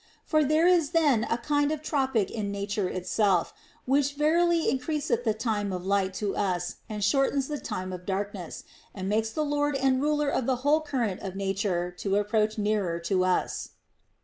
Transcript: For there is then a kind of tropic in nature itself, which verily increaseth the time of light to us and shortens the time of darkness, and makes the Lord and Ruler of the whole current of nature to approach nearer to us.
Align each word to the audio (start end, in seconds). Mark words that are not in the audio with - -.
For 0.25 0.43
there 0.43 0.65
is 0.65 0.93
then 0.97 1.25
a 1.29 1.37
kind 1.37 1.71
of 1.71 1.83
tropic 1.83 2.31
in 2.31 2.51
nature 2.51 2.89
itself, 2.89 3.53
which 3.85 4.15
verily 4.15 4.67
increaseth 4.67 5.23
the 5.25 5.33
time 5.35 5.71
of 5.71 5.85
light 5.85 6.11
to 6.15 6.35
us 6.35 6.77
and 6.89 7.03
shortens 7.03 7.47
the 7.47 7.59
time 7.59 7.93
of 7.93 8.03
darkness, 8.07 8.63
and 8.95 9.07
makes 9.07 9.29
the 9.29 9.45
Lord 9.45 9.75
and 9.75 10.01
Ruler 10.01 10.29
of 10.29 10.47
the 10.47 10.55
whole 10.65 10.81
current 10.81 11.21
of 11.21 11.35
nature 11.35 11.91
to 11.99 12.15
approach 12.15 12.57
nearer 12.57 12.97
to 13.01 13.23
us. 13.23 13.69